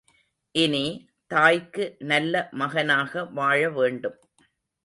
[0.55, 0.85] இனி,
[1.31, 4.17] தாய்க்கு நல்ல மகனாக வாழ வேண்டும்.